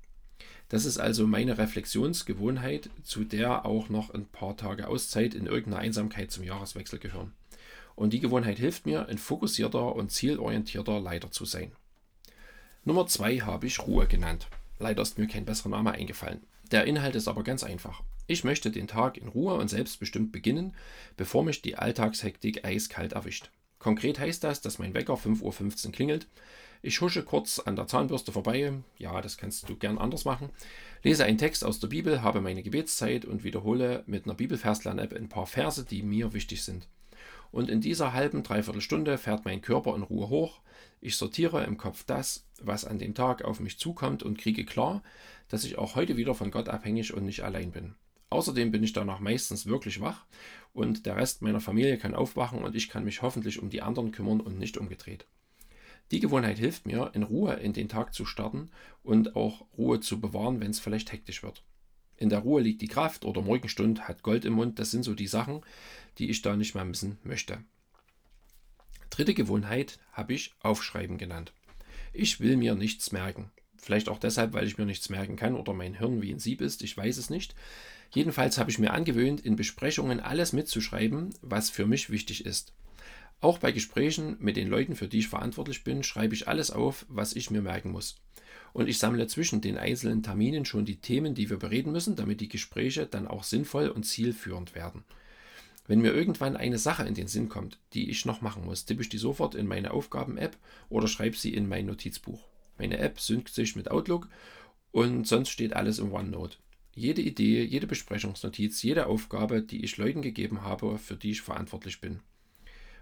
Das 0.70 0.86
ist 0.86 0.98
also 0.98 1.28
meine 1.28 1.58
Reflexionsgewohnheit, 1.58 2.90
zu 3.04 3.26
der 3.26 3.66
auch 3.66 3.90
noch 3.90 4.12
ein 4.12 4.26
paar 4.26 4.56
Tage 4.56 4.88
Auszeit 4.88 5.36
in 5.36 5.46
irgendeiner 5.46 5.80
Einsamkeit 5.80 6.32
zum 6.32 6.46
Jahreswechsel 6.46 6.98
gehören. 6.98 7.34
Und 8.02 8.14
die 8.14 8.20
Gewohnheit 8.20 8.58
hilft 8.58 8.88
mir, 8.88 9.08
ein 9.10 9.20
fokussierter 9.20 9.96
und 9.96 10.12
zielorientierter 10.12 11.00
Leiter 11.00 11.30
zu 11.30 11.46
sein. 11.46 11.72
Nummer 12.84 13.06
zwei 13.06 13.38
habe 13.42 13.68
ich 13.68 13.86
Ruhe 13.86 14.08
genannt. 14.08 14.48
Leider 14.80 15.04
ist 15.04 15.20
mir 15.20 15.28
kein 15.28 15.46
besserer 15.46 15.70
Name 15.70 15.92
eingefallen. 15.92 16.42
Der 16.72 16.86
Inhalt 16.86 17.14
ist 17.14 17.28
aber 17.28 17.44
ganz 17.44 17.64
einfach. 17.64 18.02
Ich 18.26 18.44
möchte 18.44 18.72
den 18.72 18.88
Tag 18.88 19.18
in 19.18 19.28
Ruhe 19.28 19.54
und 19.54 19.68
selbstbestimmt 19.68 20.32
beginnen, 20.32 20.74
bevor 21.16 21.44
mich 21.44 21.62
die 21.62 21.76
Alltagshektik 21.76 22.66
eiskalt 22.66 23.14
erwischt. 23.14 23.52
Konkret 23.78 24.18
heißt 24.18 24.44
das, 24.44 24.62
dass 24.62 24.80
mein 24.80 24.96
Wecker 24.96 25.14
5.15 25.14 25.86
Uhr 25.86 25.92
klingelt. 25.92 26.28
Ich 26.82 27.02
husche 27.02 27.22
kurz 27.22 27.60
an 27.60 27.76
der 27.76 27.86
Zahnbürste 27.86 28.32
vorbei, 28.32 28.74
ja, 28.98 29.22
das 29.22 29.38
kannst 29.38 29.70
du 29.70 29.76
gern 29.76 30.00
anders 30.00 30.26
machen, 30.26 30.50
lese 31.04 31.24
einen 31.24 31.38
Text 31.38 31.64
aus 31.64 31.80
der 31.80 31.90
Bibel, 31.90 32.24
habe 32.24 32.42
meine 32.42 32.64
Gebetszeit 32.64 33.26
und 33.26 33.44
wiederhole 33.44 34.04
mit 34.08 34.26
einer 34.26 34.34
Bibelverslern-App 34.34 35.14
ein 35.14 35.30
paar 35.30 35.46
Verse, 35.46 35.86
die 35.86 36.02
mir 36.02 36.34
wichtig 36.34 36.64
sind 36.64 36.88
und 37.52 37.70
in 37.70 37.82
dieser 37.82 38.14
halben, 38.14 38.44
dreiviertel 38.44 38.82
Stunde 38.82 39.18
fährt 39.18 39.46
mein 39.46 39.62
Körper 39.62 39.96
in 39.96 40.04
Ruhe 40.04 40.30
hoch. 40.30 40.62
Ich 41.02 41.18
sortiere 41.18 41.64
im 41.66 41.78
Kopf 41.78 42.04
das, 42.06 42.46
was 42.62 42.86
an 42.86 43.00
dem 43.00 43.14
Tag 43.14 43.44
auf 43.44 43.60
mich 43.60 43.78
zukommt 43.78 44.24
und 44.24 44.38
kriege 44.38 44.66
klar, 44.66 45.04
dass 45.50 45.64
ich 45.64 45.78
auch 45.78 45.96
heute 45.96 46.18
wieder 46.18 46.34
von 46.34 46.52
Gott 46.52 46.70
abhängig 46.70 47.14
und 47.14 47.26
nicht 47.26 47.44
allein 47.44 47.72
bin. 47.72 47.96
Außerdem 48.30 48.72
bin 48.72 48.84
ich 48.84 48.94
danach 48.94 49.20
meistens 49.20 49.66
wirklich 49.66 50.00
wach 50.00 50.26
und 50.74 51.06
der 51.06 51.18
Rest 51.18 51.42
meiner 51.42 51.60
Familie 51.60 51.98
kann 51.98 52.16
aufwachen 52.16 52.64
und 52.64 52.76
ich 52.76 52.88
kann 52.88 53.04
mich 53.04 53.22
hoffentlich 53.22 53.62
um 53.62 53.70
die 53.70 53.82
anderen 53.82 54.12
kümmern 54.12 54.40
und 54.40 54.58
nicht 54.58 54.78
umgedreht. 54.78 55.26
Die 56.12 56.22
Gewohnheit 56.22 56.58
hilft 56.58 56.86
mir, 56.86 57.12
in 57.14 57.24
Ruhe 57.24 57.54
in 57.56 57.74
den 57.74 57.90
Tag 57.90 58.14
zu 58.14 58.26
starten 58.26 58.70
und 59.04 59.36
auch 59.36 59.66
Ruhe 59.78 60.00
zu 60.00 60.22
bewahren, 60.22 60.62
wenn 60.62 60.72
es 60.72 60.80
vielleicht 60.80 61.12
hektisch 61.12 61.44
wird. 61.44 61.64
In 62.22 62.30
der 62.30 62.38
Ruhe 62.38 62.62
liegt 62.62 62.84
die 62.84 62.88
Kraft 62.88 63.26
oder 63.26 63.42
Morgenstund 63.42 64.08
hat 64.08 64.22
Gold 64.22 64.46
im 64.46 64.54
Mund. 64.54 64.78
Das 64.78 64.92
sind 64.92 65.02
so 65.02 65.16
die 65.16 65.26
Sachen, 65.26 65.62
die 66.20 66.30
ich 66.30 66.44
da 66.44 66.56
nicht 66.56 66.76
mehr 66.76 66.86
missen 66.86 67.18
möchte. 67.24 67.64
Dritte 69.10 69.34
Gewohnheit 69.34 69.98
habe 70.12 70.36
ich 70.36 70.54
Aufschreiben 70.60 71.18
genannt. 71.18 71.52
Ich 72.14 72.40
will 72.40 72.58
mir 72.58 72.76
nichts 72.76 73.12
merken. 73.12 73.50
Vielleicht 73.76 74.08
auch 74.08 74.20
deshalb, 74.20 74.54
weil 74.54 74.68
ich 74.68 74.78
mir 74.78 74.86
nichts 74.86 75.10
merken 75.10 75.36
kann 75.36 75.56
oder 75.56 75.74
mein 75.74 75.96
Hirn 75.96 76.22
wie 76.22 76.32
ein 76.32 76.38
Sieb 76.38 76.62
ist, 76.62 76.84
ich 76.84 76.96
weiß 76.96 77.18
es 77.18 77.32
nicht. 77.32 77.56
Jedenfalls 78.12 78.60
habe 78.60 78.70
ich 78.70 78.78
mir 78.78 78.94
angewöhnt, 78.94 79.42
in 79.42 79.56
Besprechungen 79.56 80.20
alles 80.20 80.54
mitzuschreiben, 80.54 81.34
was 81.42 81.72
für 81.72 81.88
mich 81.88 82.12
wichtig 82.12 82.46
ist. 82.46 82.72
Auch 83.40 83.58
bei 83.58 83.72
Gesprächen 83.72 84.38
mit 84.40 84.58
den 84.58 84.68
Leuten, 84.68 84.96
für 84.96 85.08
die 85.08 85.20
ich 85.20 85.28
verantwortlich 85.28 85.84
bin, 85.84 86.04
schreibe 86.04 86.36
ich 86.36 86.48
alles 86.48 86.70
auf, 86.70 87.04
was 87.10 87.34
ich 87.34 87.50
mir 87.50 87.64
merken 87.64 87.90
muss 87.90 88.22
und 88.74 88.88
ich 88.88 89.00
sammle 89.00 89.28
zwischen 89.28 89.62
den 89.62 89.78
einzelnen 89.78 90.24
Terminen 90.24 90.66
schon 90.66 90.86
die 90.86 90.98
Themen, 90.98 91.36
die 91.36 91.50
wir 91.50 91.58
bereden 91.58 91.92
müssen, 91.92 92.16
damit 92.16 92.42
die 92.42 92.50
Gespräche 92.50 93.06
dann 93.06 93.28
auch 93.28 93.44
sinnvoll 93.44 93.90
und 93.90 94.04
zielführend 94.04 94.76
werden. 94.76 95.04
Wenn 95.88 96.02
mir 96.02 96.14
irgendwann 96.14 96.56
eine 96.56 96.78
Sache 96.78 97.04
in 97.04 97.16
den 97.16 97.28
Sinn 97.28 97.50
kommt, 97.50 97.80
die 97.94 98.10
ich 98.10 98.26
noch 98.26 98.42
machen 98.42 98.64
muss, 98.64 98.86
tippe 98.86 99.02
ich 99.02 99.10
die 99.10 99.18
sofort 99.18 99.56
in 99.56 99.68
meine 99.68 99.92
Aufgaben-App 99.92 100.58
oder 100.90 101.08
schreibe 101.08 101.36
sie 101.36 101.54
in 101.54 101.68
mein 101.68 101.88
Notizbuch. 101.88 102.48
Meine 102.78 102.98
App 103.00 103.20
synkt 103.20 103.50
sich 103.50 103.76
mit 103.76 103.92
Outlook 103.92 104.30
und 104.92 105.28
sonst 105.28 105.50
steht 105.50 105.74
alles 105.74 106.00
im 106.00 106.14
OneNote. 106.14 106.58
Jede 106.94 107.22
Idee, 107.22 107.64
jede 107.64 107.88
Besprechungsnotiz, 107.88 108.82
jede 108.84 109.08
Aufgabe, 109.08 109.62
die 109.62 109.84
ich 109.84 109.98
Leuten 109.98 110.22
gegeben 110.22 110.62
habe, 110.64 110.98
für 110.98 111.16
die 111.16 111.32
ich 111.32 111.42
verantwortlich 111.42 112.02
bin. 112.02 112.20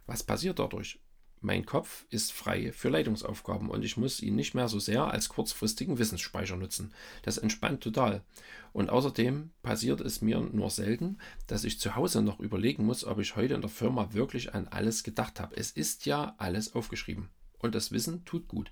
Was 0.05 0.23
passiert 0.23 0.59
dadurch? 0.59 0.99
Mein 1.41 1.65
Kopf 1.65 2.05
ist 2.09 2.33
frei 2.33 2.73
für 2.73 2.89
Leitungsaufgaben 2.89 3.69
und 3.69 3.85
ich 3.85 3.95
muss 3.95 4.21
ihn 4.21 4.35
nicht 4.35 4.55
mehr 4.55 4.67
so 4.67 4.77
sehr 4.77 5.05
als 5.05 5.29
kurzfristigen 5.29 5.97
Wissensspeicher 5.97 6.57
nutzen. 6.57 6.93
Das 7.23 7.37
entspannt 7.37 7.81
total. 7.81 8.23
Und 8.73 8.89
außerdem 8.89 9.51
passiert 9.63 10.01
es 10.01 10.21
mir 10.21 10.41
nur 10.41 10.69
selten, 10.69 11.17
dass 11.47 11.63
ich 11.63 11.79
zu 11.79 11.95
Hause 11.95 12.21
noch 12.21 12.39
überlegen 12.39 12.85
muss, 12.85 13.05
ob 13.05 13.19
ich 13.19 13.37
heute 13.37 13.53
in 13.53 13.61
der 13.61 13.69
Firma 13.69 14.13
wirklich 14.13 14.53
an 14.53 14.67
alles 14.67 15.03
gedacht 15.03 15.39
habe. 15.39 15.55
Es 15.55 15.71
ist 15.71 16.05
ja 16.05 16.35
alles 16.37 16.75
aufgeschrieben. 16.75 17.29
und 17.59 17.75
das 17.75 17.91
Wissen 17.91 18.25
tut 18.25 18.47
gut. 18.47 18.71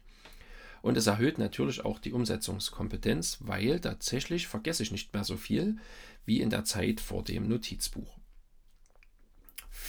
Und 0.81 0.97
es 0.97 1.07
erhöht 1.07 1.37
natürlich 1.37 1.83
auch 1.83 1.99
die 1.99 2.13
Umsetzungskompetenz, 2.13 3.39
weil 3.41 3.79
tatsächlich 3.79 4.47
vergesse 4.47 4.83
ich 4.83 4.91
nicht 4.91 5.13
mehr 5.13 5.23
so 5.23 5.35
viel 5.35 5.77
wie 6.25 6.41
in 6.41 6.49
der 6.49 6.63
Zeit 6.63 7.01
vor 7.01 7.23
dem 7.23 7.47
Notizbuch. 7.47 8.17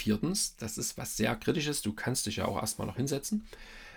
Viertens, 0.08 0.56
das 0.56 0.78
ist 0.78 0.96
was 0.96 1.18
sehr 1.18 1.36
Kritisches, 1.36 1.82
du 1.82 1.92
kannst 1.92 2.24
dich 2.24 2.36
ja 2.36 2.46
auch 2.46 2.56
erstmal 2.56 2.86
noch 2.86 2.96
hinsetzen. 2.96 3.46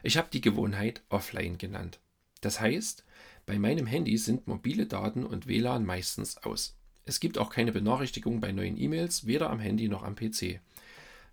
Ich 0.03 0.17
habe 0.17 0.27
die 0.33 0.41
Gewohnheit 0.41 1.03
offline 1.07 1.57
genannt. 1.57 2.01
Das 2.41 2.59
heißt, 2.59 3.05
bei 3.45 3.57
meinem 3.57 3.85
Handy 3.85 4.17
sind 4.17 4.45
mobile 4.45 4.87
Daten 4.87 5.25
und 5.25 5.47
WLAN 5.47 5.85
meistens 5.85 6.35
aus. 6.35 6.75
Es 7.05 7.21
gibt 7.21 7.37
auch 7.37 7.49
keine 7.49 7.71
Benachrichtigung 7.71 8.41
bei 8.41 8.51
neuen 8.51 8.77
E-Mails, 8.77 9.25
weder 9.25 9.49
am 9.49 9.61
Handy 9.61 9.87
noch 9.87 10.03
am 10.03 10.17
PC. 10.17 10.59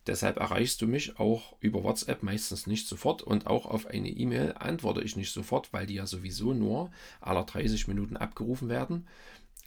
Deshalb 0.06 0.36
erreichst 0.36 0.80
du 0.80 0.86
mich 0.86 1.18
auch 1.18 1.56
über 1.58 1.82
WhatsApp 1.82 2.22
meistens 2.22 2.68
nicht 2.68 2.86
sofort 2.86 3.22
und 3.22 3.48
auch 3.48 3.66
auf 3.66 3.86
eine 3.86 4.10
E-Mail 4.10 4.54
antworte 4.60 5.02
ich 5.02 5.16
nicht 5.16 5.32
sofort, 5.32 5.72
weil 5.72 5.86
die 5.86 5.94
ja 5.94 6.06
sowieso 6.06 6.54
nur 6.54 6.92
aller 7.20 7.42
30 7.42 7.88
Minuten 7.88 8.16
abgerufen 8.16 8.68
werden 8.68 9.08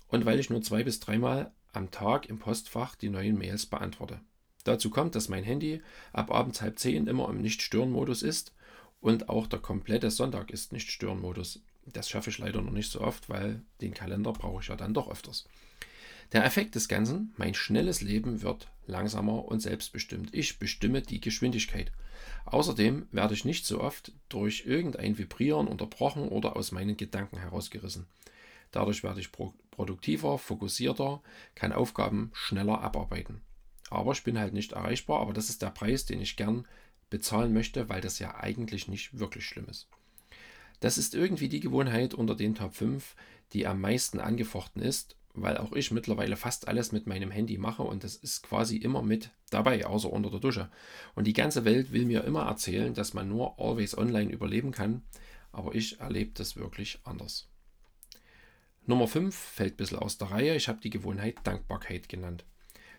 und 0.07 0.23
weil 0.23 0.39
ich 0.39 0.49
nur 0.49 0.61
zwei 0.61 0.85
bis 0.85 1.01
dreimal 1.01 1.51
am 1.73 1.91
Tag 1.91 2.29
im 2.29 2.39
Postfach 2.39 2.95
die 2.95 3.09
neuen 3.09 3.37
Mails 3.37 3.65
beantworte. 3.65 4.21
Dazu 4.63 4.89
kommt, 4.89 5.15
dass 5.15 5.29
mein 5.29 5.43
Handy 5.43 5.81
ab 6.13 6.31
abends 6.31 6.61
halb 6.61 6.79
zehn 6.79 7.07
immer 7.07 7.29
im 7.29 7.41
Nicht-Stören-Modus 7.41 8.21
ist 8.21 8.53
und 8.99 9.29
auch 9.29 9.47
der 9.47 9.59
komplette 9.59 10.11
Sonntag 10.11 10.51
ist 10.51 10.71
Nicht-Stören-Modus. 10.73 11.61
Das 11.87 12.09
schaffe 12.09 12.29
ich 12.29 12.37
leider 12.37 12.61
noch 12.61 12.71
nicht 12.71 12.91
so 12.91 13.01
oft, 13.01 13.29
weil 13.29 13.61
den 13.81 13.93
Kalender 13.93 14.33
brauche 14.33 14.61
ich 14.61 14.67
ja 14.67 14.75
dann 14.75 14.93
doch 14.93 15.09
öfters. 15.09 15.47
Der 16.31 16.45
Effekt 16.45 16.75
des 16.75 16.87
Ganzen, 16.87 17.33
mein 17.37 17.53
schnelles 17.53 18.01
Leben 18.01 18.41
wird 18.41 18.67
langsamer 18.85 19.45
und 19.45 19.59
selbstbestimmt. 19.59 20.33
Ich 20.33 20.59
bestimme 20.59 21.01
die 21.01 21.19
Geschwindigkeit. 21.19 21.91
Außerdem 22.45 23.07
werde 23.11 23.33
ich 23.33 23.43
nicht 23.43 23.65
so 23.65 23.81
oft 23.81 24.13
durch 24.29 24.65
irgendein 24.65 25.17
Vibrieren 25.17 25.67
unterbrochen 25.67 26.29
oder 26.29 26.55
aus 26.55 26.71
meinen 26.71 26.95
Gedanken 26.95 27.37
herausgerissen. 27.37 28.07
Dadurch 28.71 29.03
werde 29.03 29.19
ich 29.19 29.31
pro 29.31 29.53
produktiver, 29.71 30.37
fokussierter, 30.37 31.21
kann 31.55 31.71
Aufgaben 31.71 32.29
schneller 32.33 32.81
abarbeiten. 32.81 33.41
Aber 33.91 34.13
ich 34.13 34.23
bin 34.23 34.39
halt 34.39 34.53
nicht 34.53 34.71
erreichbar, 34.71 35.21
aber 35.21 35.33
das 35.33 35.49
ist 35.49 35.61
der 35.61 35.69
Preis, 35.69 36.05
den 36.05 36.21
ich 36.21 36.35
gern 36.35 36.67
bezahlen 37.11 37.53
möchte, 37.53 37.89
weil 37.89 38.01
das 38.01 38.17
ja 38.17 38.35
eigentlich 38.39 38.87
nicht 38.87 39.19
wirklich 39.19 39.45
schlimm 39.45 39.67
ist. 39.69 39.87
Das 40.79 40.97
ist 40.97 41.13
irgendwie 41.13 41.49
die 41.49 41.59
Gewohnheit 41.59 42.15
unter 42.15 42.35
den 42.35 42.55
Top 42.55 42.73
5, 42.73 43.15
die 43.53 43.67
am 43.67 43.79
meisten 43.79 44.19
angefochten 44.19 44.81
ist 44.81 45.15
weil 45.33 45.57
auch 45.57 45.71
ich 45.73 45.91
mittlerweile 45.91 46.35
fast 46.35 46.67
alles 46.67 46.91
mit 46.91 47.07
meinem 47.07 47.31
Handy 47.31 47.57
mache 47.57 47.83
und 47.83 48.03
das 48.03 48.15
ist 48.15 48.43
quasi 48.43 48.77
immer 48.77 49.01
mit 49.01 49.31
dabei, 49.49 49.85
außer 49.85 50.11
unter 50.11 50.29
der 50.29 50.39
Dusche. 50.39 50.69
Und 51.15 51.25
die 51.25 51.33
ganze 51.33 51.65
Welt 51.65 51.91
will 51.91 52.05
mir 52.05 52.23
immer 52.23 52.43
erzählen, 52.43 52.93
dass 52.93 53.13
man 53.13 53.29
nur 53.29 53.59
always 53.59 53.97
online 53.97 54.31
überleben 54.31 54.71
kann, 54.71 55.03
aber 55.51 55.75
ich 55.75 55.99
erlebe 55.99 56.31
das 56.33 56.55
wirklich 56.55 56.99
anders. 57.03 57.47
Nummer 58.85 59.07
5 59.07 59.33
fällt 59.33 59.73
ein 59.73 59.77
bisschen 59.77 59.99
aus 59.99 60.17
der 60.17 60.31
Reihe. 60.31 60.55
Ich 60.55 60.67
habe 60.67 60.81
die 60.81 60.89
Gewohnheit 60.89 61.37
Dankbarkeit 61.43 62.09
genannt. 62.09 62.43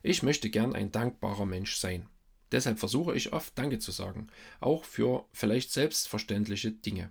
Ich 0.03 0.23
möchte 0.23 0.51
gern 0.51 0.75
ein 0.75 0.91
dankbarer 0.91 1.47
Mensch 1.47 1.77
sein. 1.77 2.09
Deshalb 2.51 2.79
versuche 2.79 3.15
ich 3.15 3.33
oft 3.33 3.57
Danke 3.57 3.79
zu 3.79 3.93
sagen, 3.93 4.27
auch 4.61 4.85
für 4.85 5.25
vielleicht 5.33 5.73
selbstverständliche 5.73 6.73
Dinge. 6.73 7.11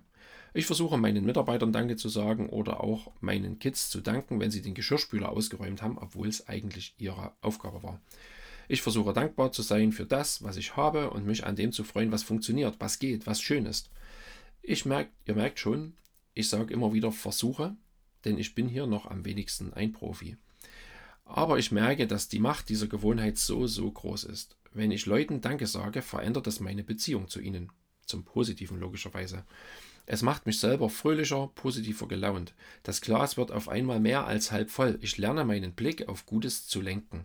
Ich 0.54 0.66
versuche 0.66 0.98
meinen 0.98 1.24
Mitarbeitern 1.24 1.72
Danke 1.72 1.96
zu 1.96 2.10
sagen 2.10 2.50
oder 2.50 2.84
auch 2.84 3.10
meinen 3.20 3.58
Kids 3.58 3.88
zu 3.88 4.02
danken, 4.02 4.38
wenn 4.38 4.50
sie 4.50 4.60
den 4.60 4.74
Geschirrspüler 4.74 5.30
ausgeräumt 5.30 5.80
haben, 5.80 5.96
obwohl 5.96 6.28
es 6.28 6.46
eigentlich 6.46 6.94
ihre 6.98 7.32
Aufgabe 7.40 7.82
war. 7.82 8.00
Ich 8.68 8.82
versuche 8.82 9.12
dankbar 9.12 9.52
zu 9.52 9.62
sein 9.62 9.92
für 9.92 10.06
das, 10.06 10.42
was 10.42 10.56
ich 10.56 10.76
habe 10.76 11.10
und 11.10 11.26
mich 11.26 11.44
an 11.44 11.56
dem 11.56 11.72
zu 11.72 11.84
freuen, 11.84 12.12
was 12.12 12.22
funktioniert, 12.22 12.76
was 12.78 12.98
geht, 12.98 13.26
was 13.26 13.40
schön 13.40 13.66
ist. 13.66 13.90
Ich 14.60 14.84
merke, 14.84 15.10
ihr 15.26 15.34
merkt 15.34 15.58
schon, 15.58 15.94
ich 16.34 16.48
sage 16.48 16.72
immer 16.72 16.92
wieder 16.92 17.10
versuche, 17.10 17.74
denn 18.24 18.38
ich 18.38 18.54
bin 18.54 18.68
hier 18.68 18.86
noch 18.86 19.06
am 19.06 19.24
wenigsten 19.24 19.72
ein 19.72 19.92
Profi. 19.92 20.36
Aber 21.24 21.58
ich 21.58 21.72
merke, 21.72 22.06
dass 22.06 22.28
die 22.28 22.40
Macht 22.40 22.68
dieser 22.68 22.86
Gewohnheit 22.86 23.38
so, 23.38 23.66
so 23.66 23.90
groß 23.90 24.24
ist. 24.24 24.56
Wenn 24.72 24.90
ich 24.90 25.06
Leuten 25.06 25.40
Danke 25.40 25.66
sage, 25.66 26.02
verändert 26.02 26.46
das 26.46 26.60
meine 26.60 26.82
Beziehung 26.82 27.28
zu 27.28 27.40
ihnen. 27.40 27.70
Zum 28.06 28.24
Positiven 28.24 28.80
logischerweise. 28.80 29.44
Es 30.04 30.22
macht 30.22 30.46
mich 30.46 30.58
selber 30.58 30.90
fröhlicher, 30.90 31.50
positiver 31.54 32.08
gelaunt. 32.08 32.54
Das 32.82 33.00
Glas 33.00 33.36
wird 33.36 33.52
auf 33.52 33.68
einmal 33.68 34.00
mehr 34.00 34.26
als 34.26 34.50
halb 34.50 34.70
voll. 34.70 34.98
Ich 35.00 35.16
lerne 35.16 35.44
meinen 35.44 35.72
Blick 35.72 36.08
auf 36.08 36.26
Gutes 36.26 36.66
zu 36.66 36.80
lenken. 36.80 37.24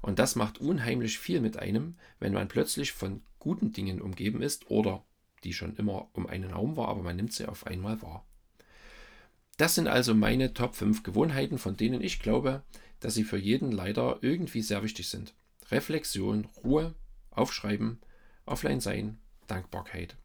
Und 0.00 0.18
das 0.18 0.36
macht 0.36 0.58
unheimlich 0.58 1.18
viel 1.18 1.40
mit 1.40 1.58
einem, 1.58 1.96
wenn 2.18 2.32
man 2.32 2.48
plötzlich 2.48 2.92
von 2.92 3.22
guten 3.38 3.72
Dingen 3.72 4.00
umgeben 4.00 4.42
ist 4.42 4.70
oder 4.70 5.04
die 5.44 5.52
schon 5.52 5.76
immer 5.76 6.08
um 6.12 6.26
einen 6.26 6.52
Raum 6.52 6.76
war, 6.76 6.88
aber 6.88 7.02
man 7.02 7.16
nimmt 7.16 7.32
sie 7.32 7.46
auf 7.46 7.66
einmal 7.66 8.00
wahr. 8.02 8.26
Das 9.56 9.74
sind 9.74 9.88
also 9.88 10.14
meine 10.14 10.52
Top 10.52 10.74
5 10.74 11.02
Gewohnheiten, 11.02 11.58
von 11.58 11.76
denen 11.76 12.02
ich 12.02 12.20
glaube, 12.20 12.62
dass 13.00 13.14
sie 13.14 13.24
für 13.24 13.38
jeden 13.38 13.72
leider 13.72 14.18
irgendwie 14.20 14.62
sehr 14.62 14.82
wichtig 14.82 15.08
sind. 15.08 15.34
Reflexion, 15.70 16.46
Ruhe, 16.62 16.94
Aufschreiben, 17.30 17.98
Offline 18.44 18.80
sein, 18.80 19.18
Dankbarkeit. 19.46 20.16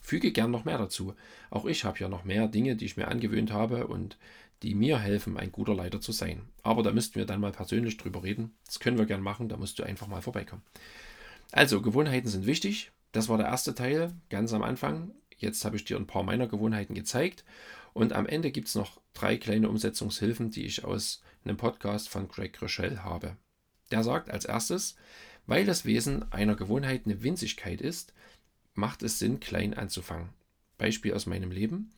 Füge 0.00 0.32
gern 0.32 0.50
noch 0.50 0.64
mehr 0.64 0.78
dazu. 0.78 1.14
Auch 1.50 1.64
ich 1.64 1.84
habe 1.84 1.98
ja 2.00 2.08
noch 2.08 2.24
mehr 2.24 2.48
Dinge, 2.48 2.74
die 2.74 2.84
ich 2.84 2.96
mir 2.96 3.08
angewöhnt 3.08 3.52
habe 3.52 3.86
und 3.86 4.18
die 4.62 4.74
mir 4.74 4.98
helfen, 4.98 5.36
ein 5.36 5.52
guter 5.52 5.74
Leiter 5.74 6.00
zu 6.00 6.12
sein. 6.12 6.42
Aber 6.62 6.82
da 6.82 6.92
müssten 6.92 7.16
wir 7.16 7.26
dann 7.26 7.40
mal 7.40 7.52
persönlich 7.52 7.96
drüber 7.96 8.22
reden. 8.22 8.54
Das 8.66 8.80
können 8.80 8.98
wir 8.98 9.06
gern 9.06 9.22
machen, 9.22 9.48
da 9.48 9.56
musst 9.56 9.78
du 9.78 9.84
einfach 9.84 10.08
mal 10.08 10.22
vorbeikommen. 10.22 10.62
Also, 11.50 11.82
Gewohnheiten 11.82 12.28
sind 12.28 12.46
wichtig. 12.46 12.90
Das 13.12 13.28
war 13.28 13.38
der 13.38 13.46
erste 13.46 13.74
Teil, 13.74 14.12
ganz 14.30 14.52
am 14.52 14.62
Anfang. 14.62 15.12
Jetzt 15.36 15.64
habe 15.64 15.76
ich 15.76 15.84
dir 15.84 15.96
ein 15.96 16.06
paar 16.06 16.22
meiner 16.22 16.46
Gewohnheiten 16.46 16.94
gezeigt. 16.94 17.44
Und 17.92 18.12
am 18.12 18.26
Ende 18.26 18.50
gibt 18.50 18.68
es 18.68 18.74
noch 18.74 19.00
drei 19.12 19.36
kleine 19.36 19.68
Umsetzungshilfen, 19.68 20.50
die 20.50 20.64
ich 20.64 20.84
aus 20.84 21.22
einem 21.44 21.56
Podcast 21.56 22.08
von 22.08 22.28
Greg 22.28 22.60
Rochelle 22.62 23.04
habe. 23.04 23.36
Der 23.90 24.02
sagt 24.02 24.30
als 24.30 24.44
erstes, 24.44 24.96
weil 25.46 25.66
das 25.66 25.84
Wesen 25.84 26.30
einer 26.32 26.56
Gewohnheit 26.56 27.02
eine 27.04 27.22
Winzigkeit 27.22 27.80
ist, 27.80 28.14
macht 28.74 29.02
es 29.02 29.18
Sinn, 29.18 29.40
klein 29.40 29.74
anzufangen. 29.74 30.30
Beispiel 30.78 31.12
aus 31.12 31.26
meinem 31.26 31.50
Leben. 31.50 31.92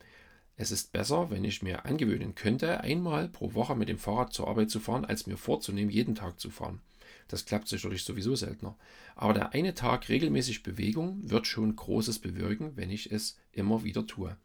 Es 0.57 0.71
ist 0.71 0.91
besser, 0.91 1.29
wenn 1.31 1.43
ich 1.43 1.61
mir 1.61 1.85
angewöhnen 1.85 2.35
könnte, 2.35 2.81
einmal 2.81 3.29
pro 3.29 3.53
Woche 3.53 3.75
mit 3.75 3.89
dem 3.89 3.97
Fahrrad 3.97 4.33
zur 4.33 4.47
Arbeit 4.47 4.69
zu 4.69 4.79
fahren, 4.79 5.05
als 5.05 5.27
mir 5.27 5.37
vorzunehmen, 5.37 5.91
jeden 5.91 6.15
Tag 6.15 6.39
zu 6.39 6.49
fahren. 6.49 6.81
Das 7.27 7.45
klappt 7.45 7.67
sicherlich 7.67 8.03
sowieso 8.03 8.35
seltener. 8.35 8.77
Aber 9.15 9.33
der 9.33 9.53
eine 9.53 9.73
Tag 9.73 10.09
regelmäßig 10.09 10.63
Bewegung 10.63 11.29
wird 11.29 11.47
schon 11.47 11.75
Großes 11.75 12.19
bewirken, 12.19 12.73
wenn 12.75 12.89
ich 12.89 13.11
es 13.11 13.37
immer 13.51 13.83
wieder 13.83 14.05
tue. 14.05 14.37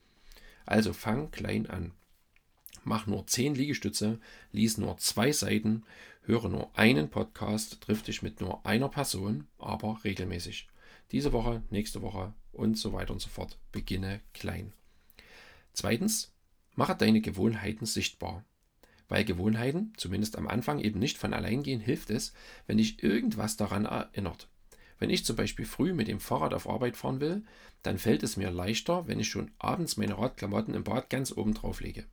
Also 0.71 0.93
fang 0.93 1.33
klein 1.33 1.67
an. 1.67 1.91
Mach 2.85 3.09
nur 3.09 3.27
10 3.27 3.57
Liegestütze, 3.57 4.21
lies 4.53 4.79
nur 4.79 4.99
zwei 4.99 5.33
Seiten, 5.33 5.83
höre 6.23 6.49
nur 6.49 6.71
einen 6.79 7.11
Podcast, 7.11 7.81
triff 7.81 8.05
dich 8.05 8.23
mit 8.23 8.41
nur 8.41 8.65
einer 8.65 8.89
Person, 8.89 9.49
aber 9.59 9.99
regelmäßig. 10.05 10.69
Diese 11.11 11.33
Woche, 11.33 11.65
nächste 11.71 12.03
Woche 12.03 12.35
und 12.53 12.79
so 12.79 12.93
weiter 12.93 13.13
und 13.13 13.21
so 13.21 13.29
fort. 13.31 13.59
Beginne 13.73 14.21
klein. 14.33 14.73
Zweitens, 15.73 16.33
mache 16.77 16.95
deine 16.95 17.21
Gewohnheiten 17.21 17.85
sichtbar. 17.85 18.45
Weil 19.09 19.25
Gewohnheiten, 19.25 19.93
zumindest 19.97 20.39
am 20.39 20.47
Anfang, 20.47 20.79
eben 20.79 21.01
nicht 21.01 21.19
von 21.19 21.35
allein 21.35 21.65
gehen, 21.65 21.81
hilft 21.81 22.11
es, 22.11 22.33
wenn 22.69 22.79
dich 22.79 23.03
irgendwas 23.03 23.57
daran 23.57 23.87
erinnert. 23.87 24.49
Wenn 25.01 25.11
ich 25.11 25.25
zum 25.25 25.35
Beispiel 25.35 25.65
früh 25.65 25.95
mit 25.95 26.09
dem 26.09 26.21
Fahrrad 26.21 26.53
auf 26.53 26.69
Arbeit 26.69 26.97
fahren 26.97 27.21
will, 27.21 27.43
dann 27.83 27.99
fällt 27.99 28.23
es 28.23 28.37
mir 28.37 28.51
leichter, 28.51 29.09
wenn 29.09 29.19
ich 29.19 29.29
schon 29.29 29.51
abends 29.59 29.97
meine 29.97 30.19
Radklamotten 30.19 30.75
im 30.75 30.85
Bad 30.85 31.09
ganz 31.09 31.33
oben 31.33 31.55
drauf 31.55 31.81
lege. 31.81 32.05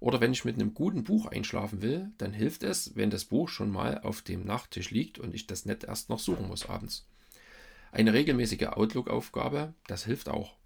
Oder 0.00 0.20
wenn 0.20 0.32
ich 0.32 0.44
mit 0.44 0.56
einem 0.56 0.74
guten 0.74 1.04
Buch 1.04 1.26
einschlafen 1.26 1.80
will, 1.80 2.10
dann 2.18 2.32
hilft 2.32 2.64
es, 2.64 2.96
wenn 2.96 3.10
das 3.10 3.24
Buch 3.24 3.48
schon 3.48 3.70
mal 3.70 4.00
auf 4.00 4.22
dem 4.22 4.44
Nachttisch 4.44 4.90
liegt 4.90 5.20
und 5.20 5.32
ich 5.32 5.46
das 5.46 5.64
nicht 5.64 5.84
erst 5.84 6.08
noch 6.08 6.18
suchen 6.18 6.48
muss 6.48 6.68
abends. 6.68 7.08
Eine 7.92 8.12
regelmäßige 8.12 8.66
Outlook-Aufgabe, 8.66 9.74
das 9.86 10.04
hilft 10.04 10.28
auch. 10.28 10.56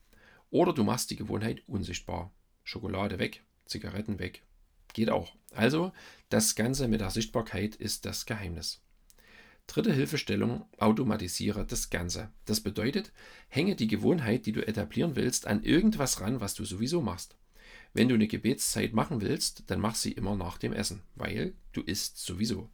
Oder 0.50 0.72
du 0.72 0.84
machst 0.84 1.10
die 1.10 1.16
Gewohnheit 1.16 1.62
unsichtbar. 1.66 2.32
Schokolade 2.64 3.18
weg, 3.18 3.44
Zigaretten 3.66 4.18
weg. 4.18 4.42
Geht 4.94 5.10
auch. 5.10 5.34
Also, 5.54 5.92
das 6.30 6.54
Ganze 6.54 6.88
mit 6.88 7.02
der 7.02 7.10
Sichtbarkeit 7.10 7.76
ist 7.76 8.06
das 8.06 8.24
Geheimnis. 8.24 8.80
Dritte 9.66 9.92
Hilfestellung, 9.92 10.66
automatisiere 10.78 11.64
das 11.64 11.88
Ganze. 11.88 12.30
Das 12.44 12.60
bedeutet, 12.60 13.12
hänge 13.48 13.74
die 13.74 13.86
Gewohnheit, 13.86 14.44
die 14.46 14.52
du 14.52 14.66
etablieren 14.66 15.16
willst, 15.16 15.46
an 15.46 15.62
irgendwas 15.62 16.20
ran, 16.20 16.40
was 16.40 16.54
du 16.54 16.64
sowieso 16.64 17.00
machst. 17.00 17.36
Wenn 17.94 18.08
du 18.08 18.14
eine 18.14 18.26
Gebetszeit 18.26 18.92
machen 18.92 19.20
willst, 19.20 19.64
dann 19.70 19.80
mach 19.80 19.94
sie 19.94 20.12
immer 20.12 20.36
nach 20.36 20.58
dem 20.58 20.72
Essen, 20.72 21.02
weil 21.14 21.54
du 21.72 21.82
isst 21.82 22.18
sowieso. 22.18 22.70